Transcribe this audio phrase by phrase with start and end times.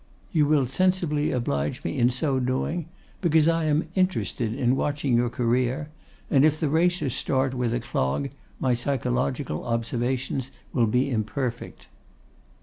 [0.31, 2.87] You will sensibly oblige me in so doing:
[3.21, 5.89] because I am interested in watching your career,
[6.31, 8.29] and if the racer start with a clog
[8.59, 11.85] my psychological observations will be imperfect.